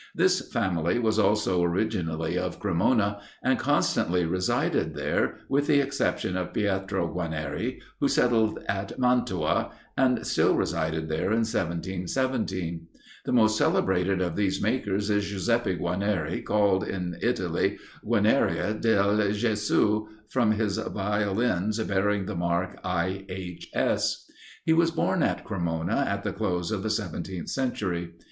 [0.15, 6.53] This family was also originally of Cremona, and constantly resided there, with the exception of
[6.53, 12.87] Pietro Guarnieri, who settled at Mantua, and still resided there in 1717.
[13.25, 20.07] The most celebrated of these makers is Giuseppe Guarnieri, called in Italy "Guarnieri del Gesu,"
[20.29, 24.23] from his Violins bearing the mark IHS.
[24.65, 28.13] He was born at Cremona at the close of the seventeenth century.